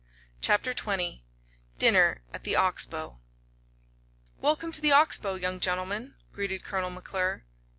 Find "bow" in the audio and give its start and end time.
2.87-3.19, 5.19-5.35